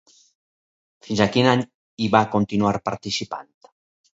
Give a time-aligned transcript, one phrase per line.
[1.09, 1.61] Fins a quin any
[2.05, 3.49] hi va continuar participant?